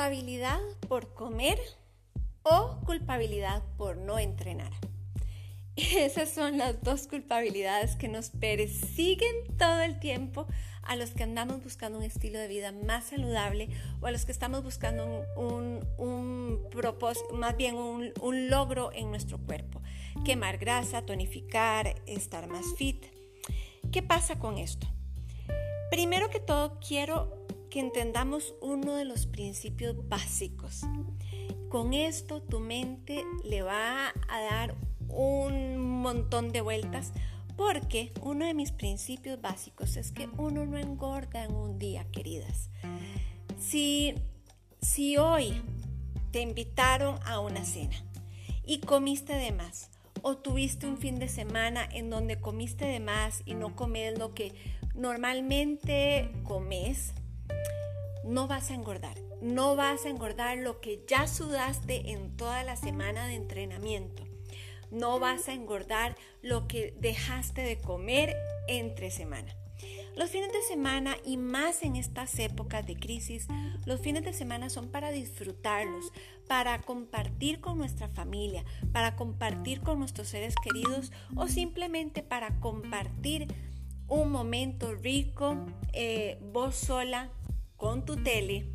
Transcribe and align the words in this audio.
culpabilidad 0.00 0.60
por 0.88 1.12
comer 1.12 1.58
o 2.42 2.80
culpabilidad 2.86 3.62
por 3.76 3.98
no 3.98 4.18
entrenar. 4.18 4.72
Esas 5.76 6.30
son 6.30 6.56
las 6.56 6.82
dos 6.82 7.06
culpabilidades 7.06 7.96
que 7.96 8.08
nos 8.08 8.30
persiguen 8.30 9.58
todo 9.58 9.82
el 9.82 10.00
tiempo 10.00 10.46
a 10.84 10.96
los 10.96 11.10
que 11.10 11.22
andamos 11.22 11.62
buscando 11.62 11.98
un 11.98 12.04
estilo 12.04 12.38
de 12.38 12.48
vida 12.48 12.72
más 12.72 13.08
saludable 13.08 13.68
o 14.00 14.06
a 14.06 14.10
los 14.10 14.24
que 14.24 14.32
estamos 14.32 14.64
buscando 14.64 15.04
un, 15.36 16.66
propósito, 16.70 17.34
más 17.34 17.58
bien 17.58 17.74
un, 17.74 18.14
un 18.22 18.48
logro 18.48 18.92
en 18.94 19.10
nuestro 19.10 19.36
cuerpo. 19.36 19.82
Quemar 20.24 20.56
grasa, 20.56 21.04
tonificar, 21.04 21.94
estar 22.06 22.46
más 22.46 22.64
fit. 22.78 23.04
¿Qué 23.92 24.02
pasa 24.02 24.38
con 24.38 24.56
esto? 24.56 24.86
Primero 25.90 26.30
que 26.30 26.40
todo, 26.40 26.80
quiero 26.80 27.39
que 27.70 27.80
entendamos 27.80 28.54
uno 28.60 28.94
de 28.94 29.04
los 29.04 29.26
principios 29.26 29.96
básicos. 30.08 30.82
Con 31.68 31.94
esto 31.94 32.42
tu 32.42 32.60
mente 32.60 33.24
le 33.44 33.62
va 33.62 34.08
a 34.28 34.40
dar 34.40 34.74
un 35.08 35.78
montón 36.02 36.52
de 36.52 36.60
vueltas 36.60 37.12
porque 37.56 38.12
uno 38.22 38.44
de 38.44 38.54
mis 38.54 38.72
principios 38.72 39.40
básicos 39.40 39.96
es 39.96 40.12
que 40.12 40.28
uno 40.38 40.66
no 40.66 40.78
engorda 40.78 41.44
en 41.44 41.54
un 41.54 41.78
día, 41.78 42.06
queridas. 42.10 42.70
Si, 43.58 44.14
si 44.80 45.16
hoy 45.16 45.62
te 46.32 46.40
invitaron 46.40 47.18
a 47.24 47.40
una 47.40 47.64
cena 47.64 47.96
y 48.64 48.80
comiste 48.80 49.34
de 49.34 49.52
más, 49.52 49.90
o 50.22 50.36
tuviste 50.36 50.86
un 50.86 50.98
fin 50.98 51.18
de 51.18 51.28
semana 51.28 51.88
en 51.90 52.10
donde 52.10 52.40
comiste 52.40 52.84
de 52.84 53.00
más 53.00 53.42
y 53.46 53.54
no 53.54 53.74
comes 53.74 54.18
lo 54.18 54.34
que 54.34 54.52
normalmente 54.94 56.30
comes, 56.44 57.14
no 58.24 58.46
vas 58.46 58.70
a 58.70 58.74
engordar. 58.74 59.16
No 59.40 59.76
vas 59.76 60.04
a 60.04 60.10
engordar 60.10 60.58
lo 60.58 60.80
que 60.80 61.02
ya 61.08 61.26
sudaste 61.26 62.12
en 62.12 62.36
toda 62.36 62.62
la 62.62 62.76
semana 62.76 63.26
de 63.26 63.34
entrenamiento. 63.34 64.24
No 64.90 65.18
vas 65.18 65.48
a 65.48 65.54
engordar 65.54 66.16
lo 66.42 66.68
que 66.68 66.94
dejaste 66.98 67.62
de 67.62 67.78
comer 67.78 68.36
entre 68.68 69.10
semana. 69.10 69.54
Los 70.16 70.30
fines 70.30 70.52
de 70.52 70.60
semana 70.62 71.16
y 71.24 71.36
más 71.36 71.82
en 71.82 71.96
estas 71.96 72.38
épocas 72.38 72.86
de 72.86 72.96
crisis, 72.96 73.46
los 73.86 74.00
fines 74.00 74.24
de 74.24 74.32
semana 74.32 74.68
son 74.68 74.90
para 74.90 75.10
disfrutarlos, 75.10 76.12
para 76.46 76.78
compartir 76.82 77.60
con 77.60 77.78
nuestra 77.78 78.08
familia, 78.08 78.64
para 78.92 79.16
compartir 79.16 79.80
con 79.80 79.98
nuestros 79.98 80.28
seres 80.28 80.54
queridos 80.62 81.12
o 81.36 81.46
simplemente 81.48 82.22
para 82.22 82.60
compartir 82.60 83.46
un 84.08 84.30
momento 84.30 84.92
rico, 84.94 85.56
eh, 85.92 86.38
vos 86.52 86.74
sola, 86.74 87.30
con 87.80 88.04
tu 88.04 88.22
tele, 88.22 88.66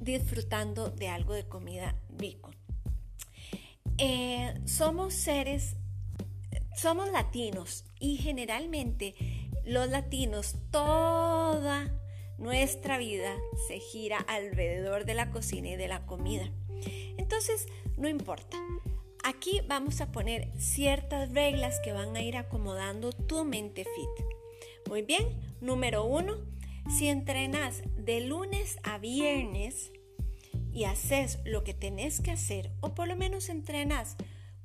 disfrutando 0.00 0.90
de 0.90 1.06
algo 1.06 1.34
de 1.34 1.46
comida 1.46 1.94
rico. 2.18 2.50
Eh, 3.96 4.52
somos 4.66 5.14
seres, 5.14 5.76
somos 6.74 7.12
latinos 7.12 7.84
y 8.00 8.16
generalmente 8.16 9.14
los 9.64 9.88
latinos, 9.88 10.56
toda 10.72 11.96
nuestra 12.38 12.98
vida 12.98 13.36
se 13.68 13.78
gira 13.78 14.18
alrededor 14.18 15.04
de 15.04 15.14
la 15.14 15.30
cocina 15.30 15.68
y 15.68 15.76
de 15.76 15.86
la 15.86 16.04
comida. 16.04 16.50
Entonces, 17.18 17.68
no 17.96 18.08
importa. 18.08 18.58
Aquí 19.22 19.60
vamos 19.68 20.00
a 20.00 20.10
poner 20.10 20.50
ciertas 20.58 21.30
reglas 21.32 21.78
que 21.84 21.92
van 21.92 22.16
a 22.16 22.22
ir 22.22 22.36
acomodando 22.36 23.12
tu 23.12 23.44
mente 23.44 23.84
fit. 23.84 24.26
Muy 24.88 25.02
bien, 25.02 25.24
número 25.60 26.04
uno, 26.04 26.38
si 26.88 27.08
entrenas 27.08 27.82
de 27.96 28.20
lunes 28.20 28.78
a 28.82 28.98
viernes 28.98 29.92
y 30.72 30.84
haces 30.84 31.38
lo 31.44 31.64
que 31.64 31.74
tenés 31.74 32.20
que 32.20 32.30
hacer, 32.30 32.72
o 32.80 32.94
por 32.94 33.08
lo 33.08 33.16
menos 33.16 33.48
entrenas 33.48 34.16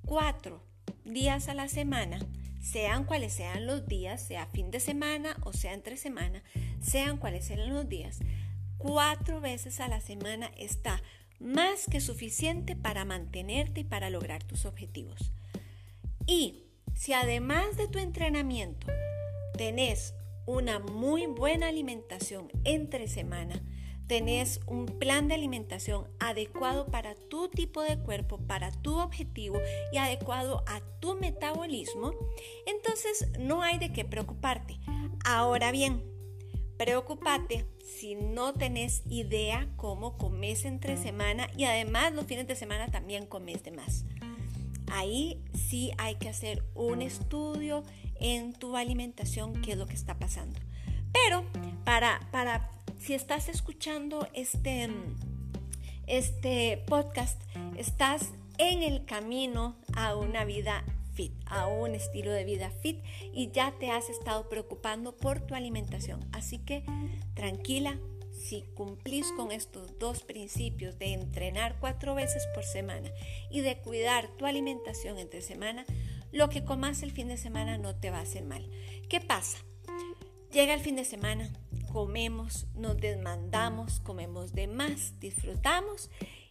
cuatro 0.05 0.63
días 1.03 1.49
a 1.49 1.53
la 1.53 1.67
semana, 1.67 2.19
sean 2.61 3.05
cuales 3.05 3.33
sean 3.33 3.67
los 3.67 3.87
días, 3.87 4.21
sea 4.21 4.47
fin 4.47 4.71
de 4.71 4.79
semana 4.79 5.37
o 5.43 5.53
sea 5.53 5.73
entre 5.73 5.97
semana, 5.97 6.43
sean 6.81 7.17
cuales 7.17 7.45
sean 7.45 7.73
los 7.73 7.87
días, 7.87 8.19
cuatro 8.77 9.41
veces 9.41 9.79
a 9.79 9.87
la 9.87 10.01
semana 10.01 10.51
está 10.57 11.01
más 11.39 11.85
que 11.89 12.01
suficiente 12.01 12.75
para 12.75 13.05
mantenerte 13.05 13.81
y 13.81 13.83
para 13.83 14.09
lograr 14.09 14.43
tus 14.43 14.65
objetivos. 14.65 15.31
Y 16.25 16.63
si 16.95 17.13
además 17.13 17.77
de 17.77 17.87
tu 17.87 17.99
entrenamiento 17.99 18.87
tenés 19.57 20.13
una 20.45 20.79
muy 20.79 21.25
buena 21.27 21.67
alimentación 21.67 22.51
entre 22.63 23.07
semana, 23.07 23.61
tenés 24.07 24.59
un 24.67 24.85
plan 24.85 25.27
de 25.27 25.33
alimentación 25.33 26.07
adecuado 26.19 26.87
para 26.87 27.15
tu 27.15 27.49
tipo 27.49 27.81
de 27.81 27.97
cuerpo, 27.97 28.37
para 28.37 28.71
tu 28.71 28.99
objetivo 28.99 29.59
y 29.91 29.97
adecuado 29.97 30.63
a 30.67 30.81
tu 30.99 31.15
metabolismo, 31.15 32.13
entonces 32.65 33.27
no 33.39 33.63
hay 33.63 33.79
de 33.79 33.91
qué 33.91 34.05
preocuparte. 34.05 34.77
Ahora 35.25 35.71
bien, 35.71 36.03
preocupate 36.77 37.65
si 37.83 38.15
no 38.15 38.53
tenés 38.53 39.03
idea 39.09 39.69
cómo 39.75 40.17
comes 40.17 40.65
entre 40.65 40.97
semana 40.97 41.49
y 41.57 41.63
además 41.63 42.13
los 42.13 42.25
fines 42.25 42.47
de 42.47 42.55
semana 42.55 42.91
también 42.91 43.25
comes 43.25 43.63
de 43.63 43.71
más. 43.71 44.05
Ahí 44.91 45.41
sí 45.53 45.91
hay 45.97 46.15
que 46.15 46.29
hacer 46.29 46.63
un 46.75 47.01
estudio 47.01 47.83
en 48.19 48.53
tu 48.53 48.77
alimentación, 48.77 49.61
qué 49.61 49.73
es 49.73 49.77
lo 49.77 49.87
que 49.87 49.93
está 49.93 50.17
pasando. 50.17 50.59
Pero 51.11 51.45
para, 51.83 52.19
para 52.31 52.69
si 52.99 53.13
estás 53.13 53.49
escuchando 53.49 54.27
este, 54.33 54.89
este 56.07 56.83
podcast, 56.87 57.41
estás 57.77 58.31
en 58.57 58.83
el 58.83 59.05
camino 59.05 59.75
a 59.95 60.15
una 60.15 60.45
vida 60.45 60.83
fit, 61.13 61.33
a 61.45 61.67
un 61.67 61.95
estilo 61.95 62.31
de 62.31 62.43
vida 62.43 62.69
fit 62.81 62.97
y 63.33 63.51
ya 63.51 63.73
te 63.79 63.91
has 63.91 64.09
estado 64.09 64.49
preocupando 64.49 65.15
por 65.15 65.39
tu 65.39 65.55
alimentación. 65.55 66.19
Así 66.31 66.59
que 66.59 66.83
tranquila, 67.33 67.97
si 68.31 68.63
cumplís 68.75 69.31
con 69.37 69.51
estos 69.51 69.97
dos 69.97 70.23
principios 70.23 70.99
de 70.99 71.13
entrenar 71.13 71.77
cuatro 71.79 72.15
veces 72.15 72.45
por 72.53 72.63
semana 72.63 73.09
y 73.49 73.61
de 73.61 73.77
cuidar 73.77 74.27
tu 74.37 74.45
alimentación 74.45 75.17
entre 75.17 75.41
semana, 75.41 75.85
lo 76.35 76.49
que 76.49 76.65
comas 76.65 77.01
el 77.01 77.11
fin 77.11 77.29
de 77.29 77.37
semana 77.37 77.77
no 77.77 77.95
te 77.95 78.11
va 78.11 78.17
a 78.17 78.23
hacer 78.23 78.43
mal. 78.43 78.69
¿Qué 79.07 79.21
pasa? 79.21 79.57
Llega 80.51 80.73
el 80.73 80.81
fin 80.81 80.97
de 80.97 81.05
semana, 81.05 81.49
comemos, 81.93 82.67
nos 82.75 82.97
desmandamos, 82.97 84.01
comemos 84.01 84.51
de 84.51 84.67
más, 84.67 85.17
disfrutamos 85.21 86.09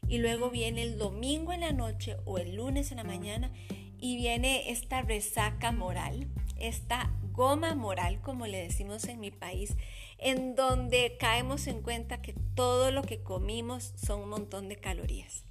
y 0.08 0.18
luego 0.18 0.48
viene 0.48 0.82
el 0.82 0.96
domingo 0.96 1.52
en 1.52 1.60
la 1.60 1.72
noche 1.72 2.16
o 2.24 2.38
el 2.38 2.56
lunes 2.56 2.92
en 2.92 2.96
la 2.96 3.04
mañana 3.04 3.52
y 3.98 4.16
viene 4.16 4.70
esta 4.70 5.02
resaca 5.02 5.70
moral, 5.70 6.28
esta 6.56 7.12
goma 7.32 7.74
moral, 7.74 8.22
como 8.22 8.46
le 8.46 8.62
decimos 8.62 9.04
en 9.04 9.20
mi 9.20 9.30
país, 9.30 9.76
en 10.16 10.54
donde 10.54 11.18
caemos 11.20 11.66
en 11.66 11.82
cuenta 11.82 12.22
que 12.22 12.32
todo 12.54 12.90
lo 12.90 13.02
que 13.02 13.22
comimos 13.22 13.92
son 13.96 14.22
un 14.22 14.30
montón 14.30 14.70
de 14.70 14.76
calorías. 14.76 15.44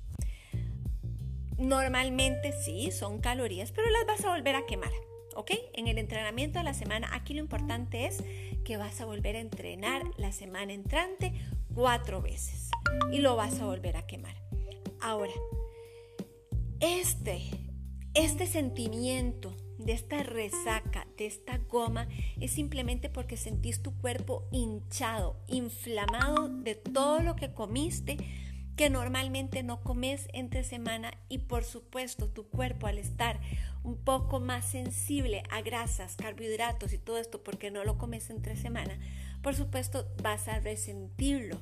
Normalmente 1.63 2.51
sí, 2.51 2.91
son 2.91 3.19
calorías, 3.19 3.71
pero 3.71 3.89
las 3.89 4.05
vas 4.05 4.25
a 4.25 4.35
volver 4.35 4.55
a 4.55 4.65
quemar. 4.65 4.91
¿ok? 5.35 5.51
En 5.73 5.87
el 5.87 5.97
entrenamiento 5.97 6.59
de 6.59 6.65
la 6.65 6.73
semana, 6.73 7.09
aquí 7.13 7.33
lo 7.33 7.39
importante 7.39 8.05
es 8.05 8.21
que 8.65 8.75
vas 8.75 8.99
a 8.99 9.05
volver 9.05 9.37
a 9.37 9.39
entrenar 9.39 10.03
la 10.17 10.33
semana 10.33 10.73
entrante 10.73 11.33
cuatro 11.73 12.21
veces 12.21 12.69
y 13.11 13.19
lo 13.19 13.37
vas 13.37 13.61
a 13.61 13.65
volver 13.65 13.95
a 13.95 14.05
quemar. 14.05 14.35
Ahora, 15.01 15.31
este, 16.81 17.41
este 18.13 18.45
sentimiento 18.45 19.55
de 19.77 19.93
esta 19.93 20.21
resaca, 20.21 21.07
de 21.17 21.27
esta 21.27 21.57
goma, 21.57 22.07
es 22.39 22.51
simplemente 22.51 23.09
porque 23.09 23.37
sentís 23.37 23.81
tu 23.81 23.97
cuerpo 23.97 24.47
hinchado, 24.51 25.37
inflamado 25.47 26.49
de 26.49 26.75
todo 26.75 27.21
lo 27.21 27.35
que 27.35 27.53
comiste 27.53 28.17
que 28.75 28.89
normalmente 28.89 29.63
no 29.63 29.81
comes 29.81 30.27
entre 30.33 30.63
semana 30.63 31.11
y 31.29 31.39
por 31.39 31.63
supuesto 31.63 32.29
tu 32.29 32.47
cuerpo 32.47 32.87
al 32.87 32.97
estar 32.97 33.39
un 33.83 33.97
poco 33.97 34.39
más 34.39 34.65
sensible 34.65 35.43
a 35.51 35.61
grasas, 35.61 36.15
carbohidratos 36.15 36.93
y 36.93 36.97
todo 36.97 37.17
esto 37.17 37.43
porque 37.43 37.71
no 37.71 37.83
lo 37.83 37.97
comes 37.97 38.29
entre 38.29 38.55
semana, 38.55 38.97
por 39.41 39.55
supuesto 39.55 40.07
vas 40.21 40.47
a 40.47 40.59
resentirlo 40.59 41.61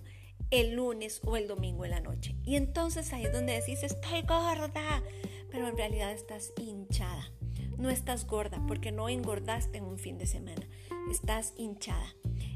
el 0.51 0.75
lunes 0.75 1.21
o 1.23 1.37
el 1.37 1.47
domingo 1.47 1.85
en 1.85 1.91
la 1.91 2.01
noche. 2.01 2.35
Y 2.43 2.55
entonces 2.55 3.11
ahí 3.13 3.25
es 3.25 3.33
donde 3.33 3.53
decís, 3.53 3.83
estoy 3.83 4.21
gorda, 4.21 5.01
pero 5.49 5.67
en 5.67 5.77
realidad 5.77 6.11
estás 6.11 6.53
hinchada. 6.57 7.31
No 7.77 7.89
estás 7.89 8.27
gorda 8.27 8.61
porque 8.67 8.91
no 8.91 9.09
engordaste 9.09 9.79
en 9.79 9.85
un 9.85 9.97
fin 9.97 10.17
de 10.17 10.27
semana, 10.27 10.67
estás 11.09 11.53
hinchada. 11.57 12.13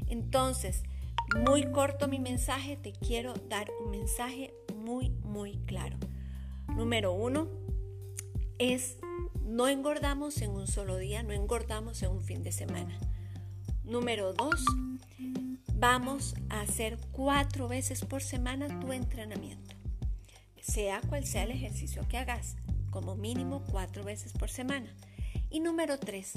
Entonces, 0.08 0.84
muy 1.36 1.70
corto 1.70 2.08
mi 2.08 2.18
mensaje, 2.18 2.76
te 2.76 2.92
quiero 2.92 3.34
dar 3.48 3.70
un 3.84 3.90
mensaje 3.90 4.54
muy, 4.74 5.10
muy 5.10 5.58
claro. 5.66 5.96
Número 6.68 7.12
uno 7.12 7.48
es 8.58 8.98
no 9.44 9.68
engordamos 9.68 10.40
en 10.42 10.50
un 10.50 10.66
solo 10.66 10.96
día, 10.96 11.22
no 11.22 11.32
engordamos 11.32 12.02
en 12.02 12.10
un 12.10 12.22
fin 12.22 12.42
de 12.42 12.52
semana. 12.52 12.98
Número 13.84 14.32
dos, 14.32 14.64
vamos 15.74 16.34
a 16.48 16.62
hacer 16.62 16.98
cuatro 17.12 17.68
veces 17.68 18.04
por 18.04 18.22
semana 18.22 18.80
tu 18.80 18.92
entrenamiento. 18.92 19.74
Sea 20.60 21.00
cual 21.02 21.24
sea 21.24 21.44
el 21.44 21.52
ejercicio 21.52 22.06
que 22.08 22.18
hagas, 22.18 22.56
como 22.90 23.14
mínimo 23.14 23.62
cuatro 23.70 24.02
veces 24.02 24.32
por 24.32 24.50
semana. 24.50 24.92
Y 25.48 25.60
número 25.60 25.98
tres, 25.98 26.32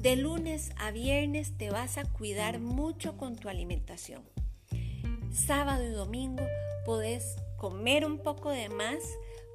de 0.00 0.14
lunes 0.14 0.70
a 0.76 0.92
viernes 0.92 1.56
te 1.56 1.70
vas 1.70 1.98
a 1.98 2.04
cuidar 2.04 2.60
mucho 2.60 3.16
con 3.16 3.36
tu 3.36 3.48
alimentación. 3.48 4.22
Sábado 5.32 5.84
y 5.84 5.88
domingo 5.88 6.44
podés 6.84 7.36
comer 7.56 8.04
un 8.04 8.18
poco 8.18 8.50
de 8.50 8.68
más, 8.68 8.98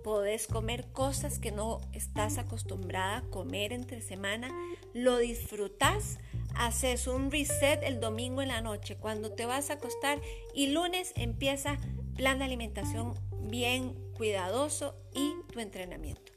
podés 0.04 0.48
comer 0.48 0.86
cosas 0.92 1.40
que 1.40 1.52
no 1.52 1.80
estás 1.94 2.38
acostumbrada 2.38 3.18
a 3.18 3.30
comer 3.30 3.72
entre 3.72 4.02
semana, 4.02 4.50
lo 4.94 5.18
disfrutas, 5.18 6.20
haces 6.56 7.08
un 7.08 7.32
reset 7.32 7.82
el 7.82 8.02
domingo 8.02 8.42
en 8.42 8.50
la 8.50 8.60
noche 8.60 8.98
cuando 8.98 9.32
te 9.32 9.46
vas 9.46 9.70
a 9.70 9.76
acostar 9.76 10.20
y 10.54 10.68
lunes 10.68 11.14
empieza 11.16 11.80
plan 12.18 12.40
de 12.40 12.46
alimentación 12.46 13.14
bien 13.44 13.94
cuidadoso 14.18 14.96
y 15.16 15.34
tu 15.54 15.62
entrenamiento. 15.62 16.33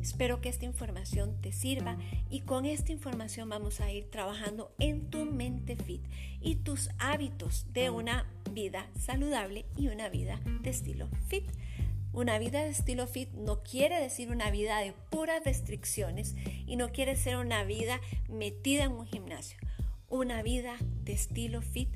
Espero 0.00 0.40
que 0.40 0.48
esta 0.48 0.64
información 0.64 1.40
te 1.42 1.52
sirva 1.52 1.98
y 2.30 2.40
con 2.40 2.64
esta 2.64 2.90
información 2.90 3.48
vamos 3.48 3.80
a 3.80 3.92
ir 3.92 4.10
trabajando 4.10 4.72
en 4.78 5.10
tu 5.10 5.26
mente 5.26 5.76
fit 5.76 6.02
y 6.40 6.56
tus 6.56 6.88
hábitos 6.98 7.66
de 7.72 7.90
una 7.90 8.26
vida 8.52 8.88
saludable 8.98 9.66
y 9.76 9.88
una 9.88 10.08
vida 10.08 10.40
de 10.62 10.70
estilo 10.70 11.08
fit. 11.28 11.44
Una 12.12 12.38
vida 12.38 12.64
de 12.64 12.70
estilo 12.70 13.06
fit 13.06 13.30
no 13.32 13.62
quiere 13.62 14.00
decir 14.00 14.30
una 14.30 14.50
vida 14.50 14.78
de 14.80 14.92
puras 15.10 15.44
restricciones 15.44 16.34
y 16.66 16.76
no 16.76 16.90
quiere 16.90 17.14
ser 17.14 17.36
una 17.36 17.62
vida 17.64 18.00
metida 18.28 18.84
en 18.84 18.92
un 18.92 19.06
gimnasio. 19.06 19.58
Una 20.08 20.42
vida 20.42 20.76
de 21.04 21.12
estilo 21.12 21.60
fit 21.60 21.90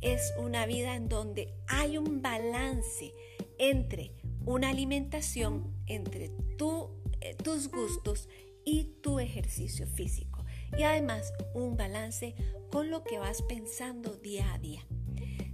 es 0.00 0.32
una 0.38 0.64
vida 0.66 0.96
en 0.96 1.08
donde 1.08 1.52
hay 1.68 1.98
un 1.98 2.22
balance 2.22 3.12
entre 3.58 4.12
una 4.46 4.70
alimentación, 4.70 5.72
entre 5.86 6.30
tu 6.56 6.99
tus 7.42 7.68
gustos 7.68 8.28
y 8.64 8.84
tu 9.02 9.18
ejercicio 9.18 9.86
físico. 9.86 10.44
Y 10.76 10.82
además 10.82 11.32
un 11.54 11.76
balance 11.76 12.34
con 12.70 12.90
lo 12.90 13.02
que 13.02 13.18
vas 13.18 13.42
pensando 13.42 14.16
día 14.16 14.52
a 14.52 14.58
día. 14.58 14.86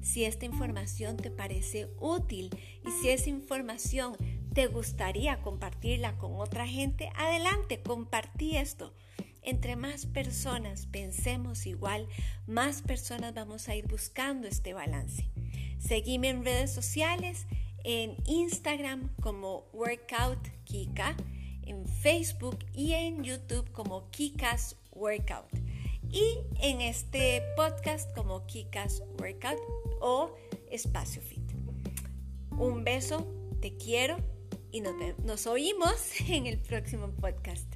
Si 0.02 0.24
esta 0.24 0.44
información 0.44 1.16
te 1.16 1.30
parece 1.30 1.88
útil 1.98 2.50
y 2.86 2.90
si 3.00 3.08
esa 3.08 3.30
información 3.30 4.16
te 4.54 4.68
gustaría 4.68 5.42
compartirla 5.42 6.16
con 6.16 6.36
otra 6.36 6.66
gente, 6.66 7.10
adelante, 7.16 7.82
compartí 7.82 8.56
esto. 8.56 8.94
Entre 9.42 9.76
más 9.76 10.06
personas 10.06 10.86
pensemos 10.86 11.66
igual, 11.66 12.08
más 12.46 12.82
personas 12.82 13.34
vamos 13.34 13.68
a 13.68 13.76
ir 13.76 13.86
buscando 13.86 14.48
este 14.48 14.74
balance. 14.74 15.28
Seguime 15.78 16.28
en 16.28 16.44
redes 16.44 16.72
sociales, 16.72 17.46
en 17.84 18.16
Instagram 18.26 19.14
como 19.20 19.66
Workout 19.72 20.48
Kika 20.64 21.16
en 21.66 21.86
Facebook 21.86 22.58
y 22.72 22.92
en 22.92 23.22
YouTube 23.22 23.70
como 23.72 24.10
Kikas 24.10 24.76
Workout. 24.92 25.50
Y 26.10 26.38
en 26.60 26.80
este 26.80 27.42
podcast 27.56 28.14
como 28.14 28.46
Kikas 28.46 29.02
Workout 29.20 29.58
o 30.00 30.34
Espacio 30.70 31.20
Fit. 31.20 31.52
Un 32.58 32.84
beso, 32.84 33.26
te 33.60 33.76
quiero 33.76 34.16
y 34.70 34.80
nos, 34.80 34.94
nos 35.24 35.46
oímos 35.46 36.12
en 36.28 36.46
el 36.46 36.58
próximo 36.58 37.10
podcast. 37.10 37.66